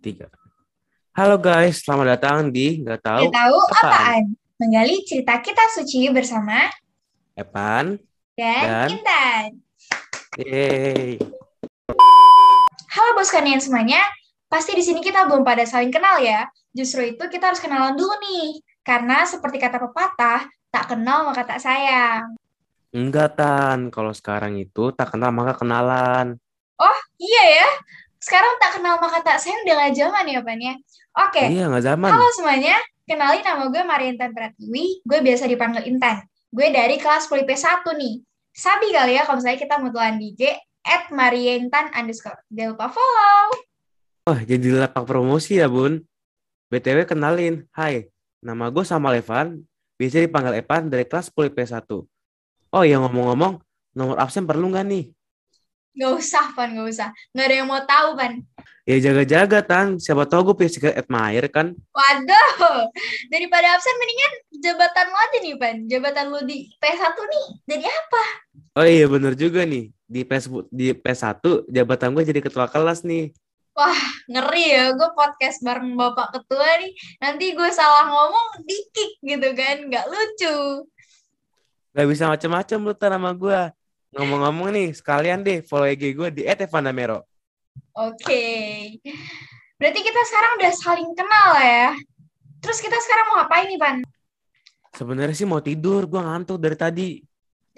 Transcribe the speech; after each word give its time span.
tiga. 0.00 0.32
Halo 1.12 1.36
guys, 1.36 1.84
selamat 1.84 2.16
datang 2.16 2.48
di 2.48 2.80
Nggak 2.80 3.04
Tahu 3.04 3.24
tahu 3.28 3.56
apaan? 3.76 4.32
Menggali 4.56 5.04
cerita 5.04 5.36
kita 5.44 5.60
suci 5.76 6.08
bersama 6.08 6.72
Epan. 7.36 8.00
dan, 8.32 8.64
Dan? 8.64 8.88
Intan. 8.96 9.46
Yeay. 10.40 11.20
Halo 12.96 13.10
bos 13.12 13.28
kalian 13.28 13.60
semuanya. 13.60 14.00
Pasti 14.48 14.72
di 14.72 14.80
sini 14.80 15.04
kita 15.04 15.28
belum 15.28 15.44
pada 15.44 15.68
saling 15.68 15.92
kenal 15.92 16.16
ya. 16.24 16.48
Justru 16.72 17.04
itu 17.04 17.20
kita 17.28 17.52
harus 17.52 17.60
kenalan 17.60 17.92
dulu 17.92 18.16
nih. 18.24 18.64
Karena 18.80 19.28
seperti 19.28 19.60
kata 19.60 19.76
pepatah, 19.76 20.48
tak 20.72 20.96
kenal 20.96 21.28
maka 21.28 21.44
tak 21.44 21.60
sayang. 21.60 22.34
Enggak, 22.90 23.36
Tan. 23.36 23.92
Kalau 23.92 24.16
sekarang 24.16 24.56
itu 24.56 24.90
tak 24.96 25.12
kenal 25.12 25.30
maka 25.30 25.60
kenalan. 25.60 26.40
Iya 27.20 27.44
ya. 27.44 27.68
Sekarang 28.20 28.52
tak 28.60 28.76
kenal 28.76 29.00
maka 29.00 29.24
tak 29.24 29.40
sayang 29.40 29.64
udah 29.64 29.74
gak 29.80 29.96
zaman 29.96 30.24
ya, 30.28 30.40
Pan 30.44 30.60
ya. 30.60 30.74
Oke. 31.26 31.42
Iya, 31.48 31.72
nggak 31.72 31.84
zaman. 31.88 32.10
Halo 32.12 32.28
semuanya. 32.36 32.76
Kenalin 33.08 33.42
nama 33.42 33.64
gue 33.72 33.82
Maria 33.82 34.08
Intan 34.12 34.30
Pratiwi. 34.36 35.00
Gue 35.02 35.18
biasa 35.24 35.48
dipanggil 35.48 35.88
Intan. 35.88 36.22
Gue 36.52 36.68
dari 36.68 37.00
kelas 37.00 37.26
Polip 37.26 37.48
1 37.48 37.82
nih. 37.96 38.20
Sabi 38.52 38.92
kali 38.92 39.16
ya 39.16 39.24
kalau 39.24 39.40
misalnya 39.40 39.58
kita 39.58 39.80
mutualan 39.80 40.20
di 40.20 40.36
IG 40.36 40.52
at 40.84 41.08
Maria 41.10 41.56
Intan 41.56 41.90
underscore. 41.96 42.38
Jangan 42.52 42.76
lupa 42.76 42.86
follow. 42.92 43.46
Wah, 44.28 44.40
jadi 44.44 44.68
lapak 44.84 45.08
promosi 45.08 45.58
ya, 45.58 45.66
Bun. 45.66 46.04
BTW 46.70 47.08
kenalin. 47.08 47.66
Hai, 47.72 48.06
nama 48.44 48.68
gue 48.68 48.84
sama 48.84 49.10
Levan. 49.10 49.64
Biasa 49.96 50.22
dipanggil 50.22 50.60
Epan 50.60 50.92
dari 50.92 51.08
kelas 51.08 51.32
10 51.32 51.56
P1. 51.56 51.88
Oh 52.70 52.84
ya 52.86 53.02
ngomong-ngomong, 53.02 53.58
nomor 53.98 54.16
absen 54.22 54.46
perlu 54.46 54.70
nggak 54.70 54.86
nih? 54.86 55.04
Gak 55.96 56.12
usah, 56.16 56.54
Pan. 56.54 56.70
Gak 56.74 56.88
usah. 56.90 57.08
Gak 57.34 57.46
ada 57.46 57.54
yang 57.54 57.68
mau 57.68 57.82
tahu, 57.82 58.14
Pan. 58.14 58.38
Ya 58.88 58.96
jaga-jaga, 58.98 59.62
Tan. 59.62 59.98
Siapa 59.98 60.26
tahu 60.26 60.50
gue 60.50 60.54
punya 60.64 60.70
secret 60.70 60.96
admirer 60.98 61.46
kan? 61.50 61.74
Waduh. 61.94 62.88
Daripada 63.30 63.74
absen, 63.74 63.94
mendingan 63.98 64.32
jabatan 64.60 65.06
lo 65.10 65.18
aja 65.18 65.38
nih, 65.42 65.54
Pan. 65.58 65.76
Jabatan 65.86 66.26
lo 66.30 66.40
di 66.46 66.70
P1 66.78 67.16
nih. 67.16 67.46
Jadi 67.70 67.84
apa? 67.86 68.24
Oh 68.78 68.86
iya 68.86 69.06
bener 69.10 69.34
juga 69.34 69.66
nih. 69.66 69.90
Di 70.10 70.26
PS 70.26 70.50
di 70.74 70.90
PS1 70.90 71.70
jabatan 71.70 72.14
gue 72.14 72.22
jadi 72.26 72.40
ketua 72.42 72.66
kelas 72.66 73.06
nih. 73.06 73.30
Ngeri 74.28 74.66
ya, 74.76 74.92
gue 74.92 75.08
podcast 75.16 75.64
bareng 75.64 75.96
Bapak 75.96 76.36
Ketua 76.36 76.68
nih. 76.84 76.92
Nanti 77.22 77.56
gue 77.56 77.70
salah 77.72 78.06
ngomong, 78.12 78.62
di-kick 78.66 79.16
gitu 79.24 79.48
kan. 79.56 79.88
Gak 79.88 80.06
lucu. 80.10 80.84
Gak 81.96 82.06
bisa 82.06 82.28
macam-macam 82.28 82.78
lu 82.84 82.94
Tan 82.94 83.16
sama 83.16 83.30
gue. 83.32 83.60
Ngomong-ngomong 84.10 84.74
nih, 84.74 84.88
sekalian 84.90 85.46
deh 85.46 85.62
follow 85.62 85.86
IG 85.86 86.18
gue 86.18 86.28
di 86.34 86.42
@evandamero. 86.42 87.22
Oke. 87.94 88.42
Berarti 89.78 90.00
kita 90.02 90.20
sekarang 90.26 90.52
udah 90.58 90.72
saling 90.74 91.10
kenal 91.14 91.48
ya. 91.62 91.94
Terus 92.58 92.78
kita 92.82 92.98
sekarang 92.98 93.24
mau 93.30 93.36
ngapain 93.40 93.66
nih, 93.70 93.78
Pan? 93.78 93.96
Sebenarnya 94.90 95.36
sih 95.38 95.46
mau 95.46 95.62
tidur, 95.62 96.10
gue 96.10 96.18
ngantuk 96.18 96.58
dari 96.58 96.76
tadi. 96.76 97.08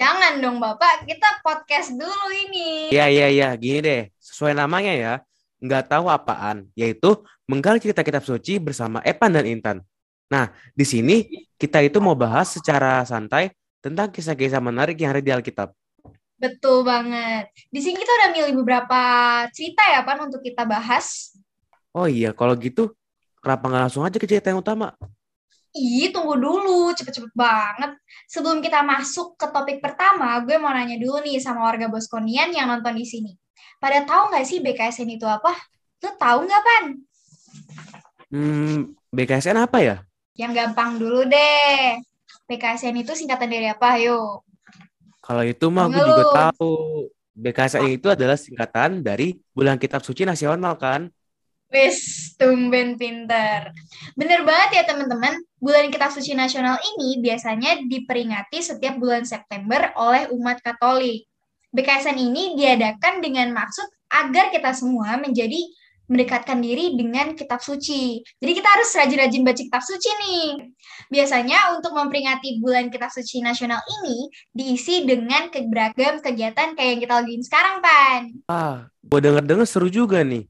Jangan 0.00 0.40
dong, 0.40 0.56
Bapak. 0.56 1.04
Kita 1.04 1.44
podcast 1.44 1.92
dulu 1.92 2.26
ini. 2.48 2.88
Iya 2.88 3.06
iya 3.12 3.26
iya, 3.28 3.48
gini 3.54 3.78
deh. 3.84 4.02
Sesuai 4.16 4.56
namanya 4.56 4.92
ya, 4.96 5.12
nggak 5.60 5.92
tahu 5.92 6.08
apaan, 6.08 6.66
yaitu 6.72 7.12
menggali 7.44 7.76
cerita 7.76 8.00
kitab 8.00 8.24
suci 8.24 8.56
bersama 8.56 9.04
Epan 9.04 9.36
dan 9.36 9.44
Intan. 9.44 9.76
Nah, 10.32 10.48
di 10.72 10.88
sini 10.88 11.28
kita 11.60 11.84
itu 11.84 12.00
mau 12.00 12.16
bahas 12.16 12.56
secara 12.56 13.04
santai 13.04 13.52
tentang 13.84 14.08
kisah-kisah 14.08 14.64
menarik 14.64 14.96
yang 14.96 15.12
ada 15.12 15.20
di 15.20 15.28
Alkitab. 15.28 15.76
Betul 16.42 16.82
banget. 16.82 17.54
Di 17.70 17.78
sini 17.78 17.94
kita 17.94 18.10
udah 18.18 18.28
milih 18.34 18.52
beberapa 18.66 19.00
cerita 19.54 19.86
ya, 19.86 20.02
Pan, 20.02 20.26
untuk 20.26 20.42
kita 20.42 20.66
bahas. 20.66 21.38
Oh 21.94 22.10
iya, 22.10 22.34
kalau 22.34 22.58
gitu 22.58 22.98
kenapa 23.38 23.70
nggak 23.70 23.82
langsung 23.86 24.02
aja 24.02 24.18
ke 24.18 24.26
cerita 24.26 24.50
yang 24.50 24.58
utama? 24.58 24.90
Ih, 25.70 26.10
tunggu 26.10 26.34
dulu. 26.34 26.90
Cepet-cepet 26.98 27.30
banget. 27.38 27.94
Sebelum 28.26 28.58
kita 28.58 28.82
masuk 28.82 29.38
ke 29.38 29.46
topik 29.54 29.78
pertama, 29.78 30.34
gue 30.42 30.58
mau 30.58 30.74
nanya 30.74 30.98
dulu 30.98 31.22
nih 31.22 31.38
sama 31.38 31.62
warga 31.62 31.86
Boskonian 31.86 32.50
yang 32.50 32.66
nonton 32.66 32.98
di 32.98 33.06
sini. 33.06 33.32
Pada 33.78 34.02
tahu 34.02 34.34
nggak 34.34 34.42
sih 34.42 34.58
BKSN 34.58 35.14
itu 35.14 35.26
apa? 35.30 35.54
Lu 36.02 36.10
tahu 36.18 36.42
nggak, 36.42 36.62
Pan? 36.66 36.84
Hmm, 38.34 38.78
BKSN 39.14 39.62
apa 39.62 39.78
ya? 39.78 39.96
Yang 40.34 40.52
gampang 40.58 40.98
dulu 40.98 41.22
deh. 41.22 42.02
BKSN 42.50 42.98
itu 42.98 43.14
singkatan 43.14 43.46
dari 43.46 43.70
apa? 43.70 43.94
Yuk. 44.02 44.51
Kalau 45.22 45.46
itu 45.46 45.70
mah 45.70 45.86
gue 45.86 45.96
Ngeluh. 45.96 46.10
juga 46.10 46.24
tahu. 46.34 46.74
BKSN 47.32 47.96
itu 47.96 48.12
adalah 48.12 48.36
singkatan 48.36 49.00
dari 49.00 49.40
Bulan 49.56 49.80
Kitab 49.80 50.04
Suci 50.04 50.28
Nasional 50.28 50.76
kan? 50.76 51.08
Wis, 51.72 52.36
tumben 52.36 53.00
pinter. 53.00 53.72
Bener 54.12 54.44
banget 54.44 54.70
ya 54.76 54.82
teman-teman, 54.92 55.40
bulan 55.56 55.88
kitab 55.88 56.12
suci 56.12 56.36
nasional 56.36 56.76
ini 56.76 57.24
biasanya 57.24 57.80
diperingati 57.88 58.60
setiap 58.60 59.00
bulan 59.00 59.24
September 59.24 59.88
oleh 59.96 60.28
umat 60.36 60.60
Katolik. 60.60 61.24
BKSN 61.72 62.20
ini 62.20 62.52
diadakan 62.60 63.24
dengan 63.24 63.56
maksud 63.56 63.88
agar 64.12 64.52
kita 64.52 64.76
semua 64.76 65.16
menjadi 65.16 65.64
mendekatkan 66.10 66.58
diri 66.58 66.98
dengan 66.98 67.32
kitab 67.38 67.62
suci. 67.62 68.20
Jadi 68.42 68.52
kita 68.52 68.68
harus 68.68 68.90
rajin-rajin 68.90 69.42
baca 69.46 69.62
kitab 69.62 69.82
suci 69.82 70.10
nih. 70.18 70.48
Biasanya 71.08 71.78
untuk 71.78 71.94
memperingati 71.94 72.58
bulan 72.58 72.90
kitab 72.90 73.10
suci 73.14 73.38
nasional 73.40 73.78
ini 74.02 74.26
diisi 74.50 75.06
dengan 75.06 75.48
ke- 75.48 75.66
beragam 75.66 76.18
kegiatan 76.18 76.74
kayak 76.74 76.90
yang 76.96 77.00
kita 77.00 77.12
lakuin 77.22 77.42
sekarang, 77.44 77.74
Pan. 77.78 78.22
Ah, 78.50 78.76
gue 79.02 79.20
denger-denger 79.22 79.66
seru 79.68 79.88
juga 79.88 80.20
nih. 80.26 80.46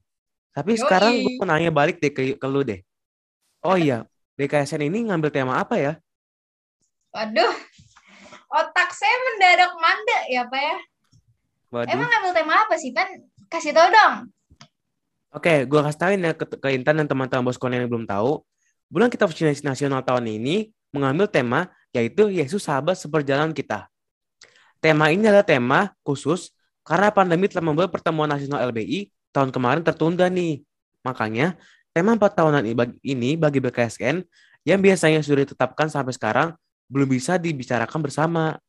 Tapi 0.53 0.77
Yoi. 0.77 0.81
sekarang 0.81 1.13
gue 1.21 1.33
mau 1.41 1.49
nanya 1.49 1.73
balik 1.73 2.01
deh 2.01 2.13
ke, 2.13 2.37
ke 2.37 2.47
lu 2.49 2.65
deh. 2.65 2.81
Oh 3.63 3.79
iya, 3.79 4.05
BKSN 4.37 4.83
ini 4.91 5.07
ngambil 5.07 5.31
tema 5.31 5.63
apa 5.63 5.79
ya? 5.79 5.93
Waduh, 7.13 7.55
otak 8.51 8.91
saya 8.97 9.17
mendadak 9.31 9.73
manda 9.79 10.19
ya, 10.27 10.43
Pak 10.49 10.61
ya. 10.61 10.77
Waduh. 11.73 11.89
Emang 11.93 12.09
ngambil 12.09 12.33
tema 12.35 12.55
apa 12.67 12.75
sih, 12.77 12.91
Pan? 12.93 13.09
Kasih 13.49 13.73
tau 13.77 13.89
dong. 13.89 14.33
Oke, 15.33 15.65
gue 15.65 15.81
kasih 15.81 15.97
tauin 16.01 16.21
ya 16.21 16.37
ke, 16.37 16.45
ke 16.45 16.69
Intan 16.77 17.01
dan 17.01 17.09
teman-teman 17.09 17.41
Boskon 17.49 17.73
yang 17.73 17.89
belum 17.89 18.05
tahu. 18.05 18.45
Bulan 18.93 19.09
Kitab 19.09 19.33
Suci 19.33 19.49
Nasional 19.65 20.05
tahun 20.05 20.29
ini 20.29 20.69
mengambil 20.93 21.25
tema 21.25 21.73
yaitu 21.97 22.29
Yesus 22.29 22.69
sahabat 22.69 23.01
seperjalanan 23.01 23.57
kita. 23.57 23.89
Tema 24.77 25.09
ini 25.09 25.25
adalah 25.25 25.47
tema 25.47 25.97
khusus 26.05 26.53
karena 26.85 27.09
pandemi 27.09 27.49
telah 27.49 27.65
membuat 27.65 27.89
pertemuan 27.89 28.29
nasional 28.29 28.61
LBI 28.69 29.09
tahun 29.33 29.49
kemarin 29.49 29.81
tertunda 29.81 30.29
nih. 30.29 30.61
Makanya 31.01 31.57
tema 31.97 32.13
empat 32.13 32.37
tahunan 32.37 32.69
i- 32.69 32.77
bagi- 32.77 33.01
ini 33.01 33.33
bagi 33.41 33.57
BKSN 33.65 34.21
yang 34.69 34.85
biasanya 34.85 35.25
sudah 35.25 35.49
ditetapkan 35.49 35.89
sampai 35.89 36.13
sekarang 36.13 36.53
belum 36.93 37.09
bisa 37.09 37.41
dibicarakan 37.41 38.05
bersama. 38.05 38.61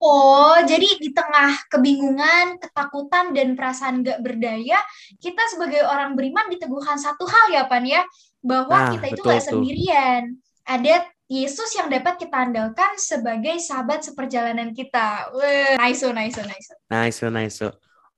Oh, 0.00 0.56
jadi 0.64 0.96
di 0.96 1.12
tengah 1.12 1.60
kebingungan, 1.68 2.56
ketakutan, 2.56 3.36
dan 3.36 3.52
perasaan 3.52 4.00
gak 4.00 4.24
berdaya, 4.24 4.80
kita 5.20 5.44
sebagai 5.52 5.84
orang 5.84 6.16
beriman 6.16 6.48
diteguhkan 6.48 6.96
satu 6.96 7.28
hal 7.28 7.52
ya, 7.52 7.68
Pan 7.68 7.84
ya, 7.84 8.00
bahwa 8.40 8.88
Nah, 8.88 8.90
kita 8.96 9.06
itu 9.12 9.20
betul 9.20 9.32
gak 9.36 9.44
sendirian. 9.44 10.22
Ada 10.64 11.04
Yesus 11.28 11.68
yang 11.76 11.92
dapat 11.92 12.16
kita 12.16 12.48
andalkan 12.48 12.96
sebagai 12.96 13.60
sahabat 13.60 14.00
seperjalanan 14.00 14.72
kita. 14.72 15.30
Wah, 15.36 15.76
nice, 15.76 16.00
oh, 16.08 16.16
nice, 16.16 16.40
oh, 16.40 16.48
nice. 16.48 16.68
oh. 16.72 16.78
Nice, 16.88 17.20
nice. 17.28 17.60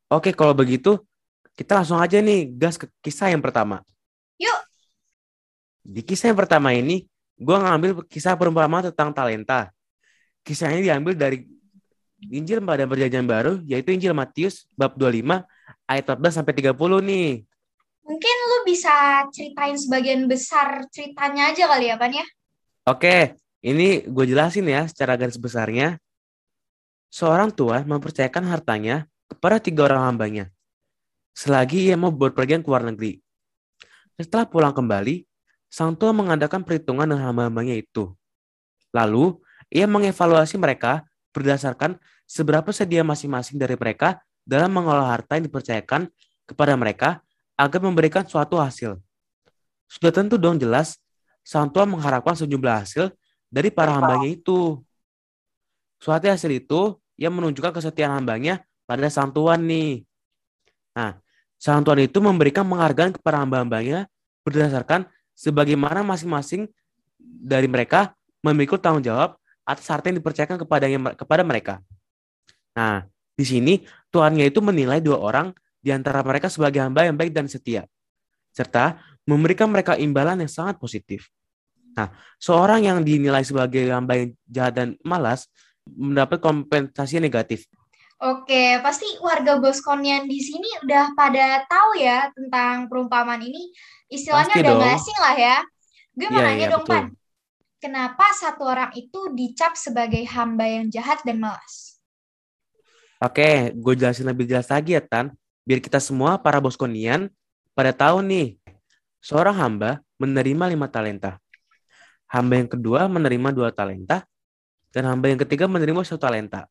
Oke, 0.06 0.30
kalau 0.32 0.54
begitu 0.54 1.02
kita 1.52 1.82
langsung 1.82 1.98
aja 1.98 2.22
nih 2.22 2.46
gas 2.56 2.78
ke 2.78 2.86
kisah 3.02 3.34
yang 3.34 3.42
pertama. 3.42 3.82
Yuk. 4.38 4.58
Di 5.82 6.00
kisah 6.06 6.30
yang 6.30 6.38
pertama 6.38 6.72
ini, 6.72 7.10
gue 7.36 7.56
ngambil 7.58 8.06
kisah 8.06 8.38
perumpamaan 8.38 8.88
tentang 8.94 9.10
talenta. 9.10 9.74
Kisahnya 10.46 10.78
diambil 10.78 11.18
dari 11.18 11.42
Injil 12.30 12.62
pada 12.62 12.86
perjanjian 12.86 13.26
baru, 13.26 13.58
yaitu 13.66 13.90
Injil 13.90 14.14
Matius 14.14 14.70
bab 14.78 14.94
25 14.94 15.42
ayat 15.90 16.04
14 16.06 16.38
sampai 16.38 16.52
30 16.54 17.02
nih. 17.02 17.30
Mungkin 18.02 18.36
lu 18.50 18.58
bisa 18.66 19.26
ceritain 19.30 19.78
sebagian 19.78 20.26
besar 20.26 20.86
ceritanya 20.90 21.54
aja 21.54 21.70
kali 21.70 21.90
ya, 21.90 21.96
Pan 21.98 22.12
ya? 22.14 22.26
Oke, 22.86 23.38
ini 23.62 24.02
gue 24.02 24.24
jelasin 24.26 24.66
ya 24.66 24.86
secara 24.90 25.14
garis 25.14 25.38
besarnya. 25.38 25.98
Seorang 27.14 27.54
tua 27.54 27.86
mempercayakan 27.86 28.42
hartanya 28.50 29.06
kepada 29.30 29.62
tiga 29.62 29.86
orang 29.86 30.14
hambanya. 30.14 30.44
Selagi 31.32 31.88
ia 31.88 31.96
mau 31.96 32.10
berpergian 32.10 32.60
ke 32.60 32.68
luar 32.68 32.82
negeri. 32.84 33.22
Setelah 34.18 34.50
pulang 34.50 34.74
kembali, 34.74 35.24
sang 35.72 35.96
tua 35.96 36.12
mengadakan 36.12 36.66
perhitungan 36.66 37.08
dengan 37.08 37.32
hamba-hambanya 37.32 37.78
itu. 37.78 38.12
Lalu, 38.92 39.40
ia 39.72 39.88
mengevaluasi 39.88 40.60
mereka 40.60 41.06
berdasarkan 41.32 41.96
seberapa 42.32 42.72
sedia 42.72 43.04
masing-masing 43.04 43.60
dari 43.60 43.76
mereka 43.76 44.24
dalam 44.48 44.72
mengolah 44.72 45.12
harta 45.12 45.36
yang 45.36 45.44
dipercayakan 45.52 46.08
kepada 46.48 46.72
mereka 46.80 47.20
agar 47.60 47.84
memberikan 47.84 48.24
suatu 48.24 48.56
hasil. 48.56 48.96
Sudah 49.84 50.08
tentu 50.08 50.40
dong 50.40 50.56
jelas 50.56 50.96
sang 51.44 51.68
tua 51.68 51.84
mengharapkan 51.84 52.32
sejumlah 52.32 52.74
hasil 52.80 53.12
dari 53.52 53.68
para 53.68 53.92
hambanya 53.92 54.32
itu. 54.32 54.80
Suatu 56.00 56.24
hasil 56.32 56.48
itu 56.56 56.96
yang 57.20 57.36
menunjukkan 57.36 57.76
kesetiaan 57.76 58.24
hambanya 58.24 58.64
pada 58.88 59.12
sang 59.12 59.28
tuan 59.28 59.60
nih. 59.68 60.08
Nah, 60.96 61.20
sang 61.60 61.84
tuan 61.84 62.00
itu 62.00 62.16
memberikan 62.24 62.64
penghargaan 62.64 63.12
kepada 63.20 63.44
hamba-hambanya 63.44 64.08
berdasarkan 64.40 65.04
sebagaimana 65.36 66.00
masing-masing 66.00 66.64
dari 67.20 67.68
mereka 67.68 68.16
memikul 68.40 68.80
tanggung 68.80 69.04
jawab 69.04 69.36
atas 69.62 69.86
harta 69.86 70.10
yang 70.10 70.18
dipercayakan 70.18 70.58
kepadanya 70.58 70.98
kepada 71.14 71.44
mereka. 71.46 71.84
Nah, 72.76 73.04
di 73.32 73.44
sini 73.44 73.74
tuannya 74.08 74.48
itu 74.48 74.60
menilai 74.64 75.00
dua 75.00 75.18
orang 75.20 75.52
di 75.82 75.90
antara 75.90 76.22
mereka 76.22 76.46
sebagai 76.48 76.80
hamba 76.80 77.04
yang 77.08 77.16
baik 77.18 77.32
dan 77.34 77.50
setia, 77.50 77.84
serta 78.54 79.00
memberikan 79.26 79.68
mereka 79.70 79.98
imbalan 79.98 80.40
yang 80.42 80.50
sangat 80.52 80.78
positif. 80.78 81.28
Nah, 81.92 82.08
seorang 82.40 82.86
yang 82.88 82.98
dinilai 83.04 83.44
sebagai 83.44 83.84
hamba 83.92 84.16
yang 84.16 84.30
jahat 84.48 84.72
dan 84.72 84.88
malas 85.04 85.46
mendapat 85.84 86.40
kompensasi 86.40 87.20
negatif. 87.20 87.68
Oke, 88.22 88.78
pasti 88.86 89.04
warga 89.18 89.58
Boskonian 89.58 90.30
di 90.30 90.38
sini 90.38 90.70
udah 90.86 91.10
pada 91.18 91.66
tahu 91.66 91.98
ya 91.98 92.30
tentang 92.30 92.86
perumpamaan 92.86 93.42
ini. 93.42 93.74
Istilahnya 94.06 94.54
Pasti 94.54 94.62
udah 94.62 94.70
dong. 94.70 94.78
nggak 94.78 94.94
asing 94.94 95.18
lah 95.18 95.34
ya. 95.34 95.56
Gue 96.14 96.28
mau 96.30 96.38
Iya, 96.38 96.46
nanya 96.46 96.58
iya, 96.62 96.70
dong, 96.70 96.84
betul. 96.86 96.94
Pan. 96.94 97.06
Kenapa 97.82 98.26
satu 98.38 98.62
orang 98.62 98.94
itu 98.94 99.34
dicap 99.34 99.74
sebagai 99.74 100.22
hamba 100.30 100.70
yang 100.70 100.86
jahat 100.86 101.18
dan 101.26 101.42
malas? 101.42 101.91
Oke, 103.22 103.70
gue 103.70 103.94
jelasin 103.94 104.26
lebih 104.26 104.50
jelas 104.50 104.66
lagi 104.66 104.98
ya, 104.98 105.02
Tan. 105.02 105.30
Biar 105.62 105.78
kita 105.78 106.02
semua 106.02 106.42
para 106.42 106.58
Boskonian 106.58 107.30
pada 107.70 107.94
tahu 107.94 108.18
nih, 108.18 108.58
seorang 109.22 109.54
hamba 109.54 110.02
menerima 110.18 110.74
lima 110.74 110.90
talenta. 110.90 111.38
Hamba 112.26 112.58
yang 112.58 112.66
kedua 112.66 113.06
menerima 113.06 113.54
dua 113.54 113.70
talenta, 113.70 114.26
dan 114.90 115.06
hamba 115.06 115.30
yang 115.30 115.38
ketiga 115.38 115.70
menerima 115.70 116.02
satu 116.02 116.18
talenta. 116.18 116.66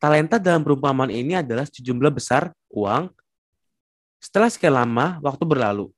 Talenta 0.00 0.40
dalam 0.40 0.64
perumpamaan 0.64 1.12
ini 1.12 1.36
adalah 1.36 1.68
sejumlah 1.68 2.08
besar 2.08 2.48
uang. 2.72 3.12
Setelah 4.24 4.48
sekian 4.48 4.80
lama, 4.80 5.20
waktu 5.20 5.44
berlalu. 5.44 5.92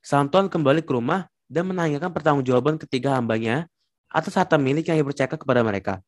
Sang 0.00 0.32
tuan 0.32 0.48
kembali 0.48 0.80
ke 0.80 0.96
rumah 0.96 1.28
dan 1.44 1.68
menanyakan 1.68 2.08
pertanggungjawaban 2.08 2.80
ketiga 2.80 3.20
hambanya 3.20 3.68
atas 4.08 4.32
harta 4.32 4.56
milik 4.56 4.88
yang 4.88 4.96
dipercayakan 4.96 5.36
kepada 5.36 5.60
mereka. 5.60 6.00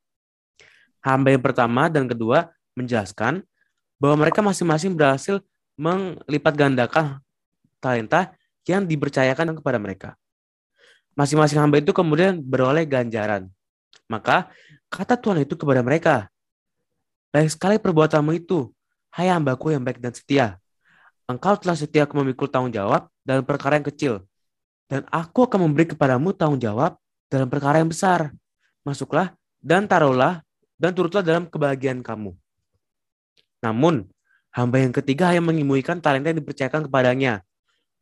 Hamba 1.05 1.37
yang 1.37 1.45
pertama 1.45 1.93
dan 1.93 2.09
kedua 2.09 2.49
menjelaskan 2.73 3.45
bahwa 4.01 4.25
mereka 4.25 4.41
masing-masing 4.41 4.97
berhasil 4.97 5.45
melipat 5.77 6.57
gandakan 6.57 7.21
talenta 7.77 8.33
yang 8.65 8.89
dipercayakan 8.89 9.61
kepada 9.61 9.77
mereka. 9.77 10.09
Masing-masing 11.13 11.61
hamba 11.61 11.79
itu 11.79 11.93
kemudian 11.93 12.41
beroleh 12.41 12.89
ganjaran. 12.89 13.53
Maka 14.09 14.49
kata 14.89 15.15
Tuhan 15.21 15.45
itu 15.45 15.55
kepada 15.55 15.85
mereka, 15.85 16.33
Baik 17.35 17.51
sekali 17.51 17.77
perbuatanmu 17.83 18.31
itu, 18.39 18.71
hai 19.11 19.27
hambaku 19.27 19.75
yang 19.75 19.83
baik 19.83 19.99
dan 19.99 20.15
setia. 20.15 20.47
Engkau 21.27 21.59
telah 21.59 21.75
setia 21.75 22.07
memikul 22.07 22.47
tanggung 22.47 22.71
jawab 22.71 23.11
dalam 23.27 23.43
perkara 23.43 23.75
yang 23.75 23.87
kecil, 23.91 24.23
dan 24.87 25.03
aku 25.11 25.43
akan 25.43 25.67
memberi 25.67 25.91
kepadamu 25.91 26.31
tanggung 26.31 26.63
jawab 26.63 26.95
dalam 27.27 27.51
perkara 27.51 27.83
yang 27.83 27.91
besar. 27.91 28.31
Masuklah 28.87 29.35
dan 29.59 29.91
taruhlah 29.91 30.47
dan 30.85 30.93
turutlah 30.93 31.25
dalam 31.25 31.49
kebahagiaan 31.49 32.05
kamu. 32.05 32.37
Namun, 33.65 34.05
hamba 34.53 34.77
yang 34.85 34.93
ketiga 34.93 35.33
yang 35.33 35.49
mengimuikan 35.49 35.97
talenta 35.97 36.29
yang 36.29 36.45
dipercayakan 36.45 36.85
kepadanya, 36.85 37.41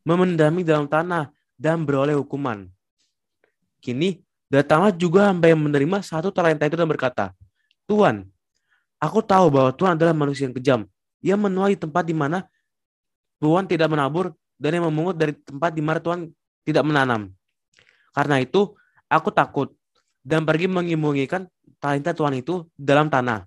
memendami 0.03 0.67
dalam 0.67 0.91
tanah 0.91 1.31
dan 1.55 1.87
beroleh 1.87 2.19
hukuman. 2.19 2.67
Kini, 3.79 4.19
datanglah 4.51 4.91
juga 4.91 5.31
hamba 5.31 5.47
yang 5.47 5.63
menerima 5.63 6.03
satu 6.03 6.27
talenta 6.35 6.67
itu 6.67 6.75
dan 6.75 6.83
berkata, 6.91 7.31
Tuhan, 7.87 8.27
aku 8.99 9.23
tahu 9.23 9.47
bahwa 9.47 9.71
Tuhan 9.71 9.95
adalah 9.95 10.11
manusia 10.11 10.43
yang 10.51 10.55
kejam. 10.59 10.83
Ia 11.23 11.39
menuai 11.39 11.79
di 11.79 11.87
tempat 11.87 12.03
di 12.03 12.11
mana 12.11 12.43
Tuhan 13.39 13.63
tidak 13.63 13.87
menabur 13.87 14.35
dan 14.59 14.75
yang 14.75 14.91
memungut 14.91 15.15
dari 15.15 15.31
tempat 15.39 15.71
di 15.71 15.79
mana 15.79 16.03
Tuhan 16.03 16.27
tidak 16.67 16.83
menanam. 16.83 17.31
Karena 18.11 18.43
itu, 18.43 18.75
aku 19.07 19.31
takut 19.31 19.71
dan 20.23 20.47
pergi 20.47 20.71
mengimungikan 20.71 21.45
talenta 21.77 22.15
Tuhan 22.15 22.39
itu 22.39 22.65
dalam 22.79 23.11
tanah. 23.11 23.43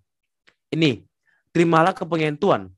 Ini, 0.68 1.02
terimalah 1.50 1.96
kepengen 1.96 2.36
Tuhan. 2.36 2.68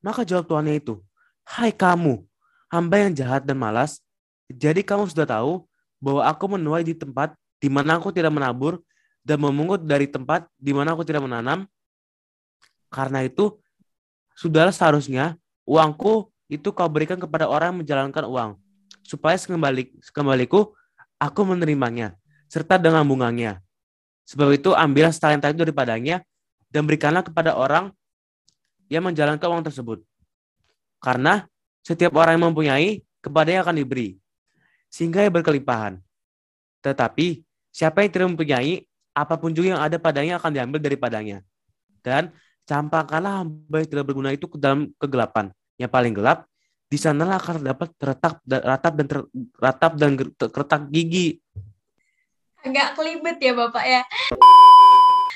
Maka 0.00 0.24
jawab 0.24 0.48
Tuhannya 0.48 0.80
itu, 0.80 0.96
Hai 1.44 1.70
kamu, 1.70 2.24
hamba 2.72 2.96
yang 2.96 3.12
jahat 3.12 3.44
dan 3.44 3.60
malas, 3.60 4.00
jadi 4.48 4.80
kamu 4.80 5.12
sudah 5.12 5.28
tahu 5.28 5.68
bahwa 6.00 6.24
aku 6.24 6.44
menuai 6.56 6.80
di 6.80 6.96
tempat 6.96 7.36
di 7.60 7.68
mana 7.68 8.00
aku 8.00 8.08
tidak 8.08 8.32
menabur 8.32 8.80
dan 9.20 9.36
memungut 9.36 9.84
dari 9.84 10.08
tempat 10.08 10.48
di 10.56 10.72
mana 10.72 10.96
aku 10.96 11.04
tidak 11.04 11.28
menanam. 11.28 11.68
Karena 12.88 13.22
itu, 13.22 13.60
sudahlah 14.32 14.72
seharusnya 14.72 15.36
uangku 15.68 16.32
itu 16.50 16.72
kau 16.72 16.88
berikan 16.90 17.20
kepada 17.20 17.46
orang 17.46 17.76
yang 17.76 17.78
menjalankan 17.84 18.24
uang, 18.26 18.50
supaya 19.04 19.36
sekembali, 19.38 19.94
sekembaliku 20.02 20.72
aku 21.20 21.40
menerimanya, 21.46 22.16
serta 22.50 22.76
dengan 22.82 23.06
bunganya. 23.06 23.62
Sebab 24.26 24.50
itu 24.50 24.74
ambillah 24.74 25.14
talenta 25.14 25.46
itu 25.50 25.62
daripadanya 25.62 26.26
dan 26.66 26.82
berikanlah 26.82 27.22
kepada 27.22 27.54
orang 27.54 27.94
yang 28.90 29.06
menjalankan 29.06 29.46
uang 29.46 29.64
tersebut. 29.70 30.02
Karena 30.98 31.46
setiap 31.86 32.12
orang 32.18 32.36
yang 32.36 32.50
mempunyai, 32.50 33.00
kepadanya 33.22 33.62
akan 33.64 33.78
diberi, 33.78 34.18
sehingga 34.90 35.22
ia 35.22 35.30
berkelimpahan. 35.30 36.02
Tetapi 36.82 37.46
siapa 37.70 38.02
yang 38.02 38.10
tidak 38.10 38.28
mempunyai, 38.34 38.84
apa 39.14 39.34
pun 39.38 39.54
juga 39.54 39.78
yang 39.78 39.82
ada 39.82 39.96
padanya 39.96 40.36
akan 40.42 40.50
diambil 40.50 40.78
daripadanya. 40.82 41.38
Dan 42.02 42.34
campakkanlah 42.66 43.46
hamba 43.46 43.76
yang 43.82 43.88
tidak 43.88 44.04
berguna 44.10 44.30
itu 44.34 44.50
ke 44.50 44.58
dalam 44.58 44.90
kegelapan. 44.98 45.54
Yang 45.80 45.90
paling 45.90 46.12
gelap, 46.12 46.38
di 46.90 46.98
sanalah 46.98 47.38
akan 47.38 47.62
dapat 47.62 47.88
terletak 47.96 48.42
ratap 48.44 48.92
dan 48.98 49.06
ter, 49.06 49.18
ratap 49.56 49.92
dan 49.94 50.10
terletak 50.36 50.82
gigi. 50.90 51.38
Agak 52.60 52.92
kelibet 52.96 53.40
ya 53.40 53.52
Bapak 53.56 53.84
ya. 53.84 54.02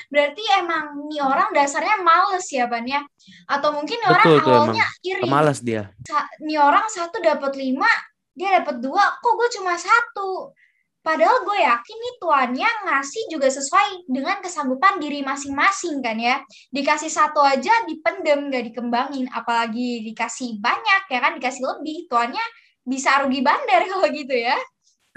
Berarti 0.05 0.43
emang 0.61 1.09
nih 1.09 1.21
orang 1.25 1.49
dasarnya 1.51 1.97
males 2.05 2.45
ya 2.53 2.69
Ban 2.69 2.85
ya? 2.85 3.01
Atau 3.49 3.73
mungkin 3.73 3.97
nih 3.97 4.09
orang 4.09 4.25
Betul 4.29 4.39
awalnya 4.45 4.85
emang. 4.85 5.07
iri. 5.09 5.21
Pemalas 5.25 5.59
dia. 5.65 5.83
Sa- 6.05 6.29
nih 6.45 6.61
orang 6.61 6.85
satu 6.87 7.17
dapat 7.19 7.57
lima, 7.57 7.89
dia 8.37 8.61
dapat 8.61 8.79
dua, 8.79 9.17
kok 9.17 9.33
gue 9.33 9.49
cuma 9.57 9.73
satu? 9.75 10.53
Padahal 11.01 11.45
gue 11.45 11.57
yakin 11.61 11.97
nih 12.01 12.15
tuannya 12.17 12.69
ngasih 12.89 13.23
juga 13.29 13.45
sesuai 13.45 14.09
dengan 14.09 14.41
kesanggupan 14.41 14.97
diri 14.97 15.21
masing-masing 15.21 16.01
kan 16.01 16.17
ya. 16.17 16.41
Dikasih 16.73 17.09
satu 17.13 17.41
aja 17.45 17.73
dipendem, 17.85 18.49
gak 18.49 18.73
dikembangin. 18.73 19.29
Apalagi 19.29 20.01
dikasih 20.01 20.57
banyak 20.61 21.01
ya 21.09 21.19
kan, 21.21 21.37
dikasih 21.37 21.61
lebih. 21.61 22.09
Tuannya 22.09 22.41
bisa 22.85 23.21
rugi 23.25 23.41
bandar 23.41 23.85
kalau 23.89 24.09
gitu 24.13 24.33
ya. 24.33 24.57